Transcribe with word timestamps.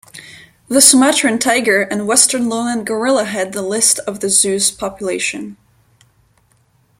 The 0.67 0.81
Sumatran 0.81 1.37
tiger, 1.37 1.83
and 1.83 2.07
western 2.07 2.49
lowland 2.49 2.87
gorilla 2.87 3.25
head 3.25 3.53
the 3.53 3.61
list 3.61 3.99
of 4.07 4.19
the 4.19 4.31
zoo's 4.31 4.71
population. 4.71 5.57